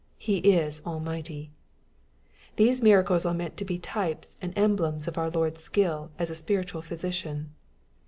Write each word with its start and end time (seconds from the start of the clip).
He 0.17 0.37
is 0.39 0.81
almighty. 0.83 1.51
These 2.55 2.81
miracles 2.81 3.23
are 3.23 3.35
meant 3.35 3.55
to 3.57 3.65
be 3.65 3.77
types 3.77 4.35
and 4.41 4.51
emblems 4.57 5.07
of 5.07 5.15
our 5.15 5.29
Lord's 5.29 5.61
skill 5.61 6.09
as 6.17 6.31
a 6.31 6.35
spiritual 6.35 6.81
physician. 6.81 7.53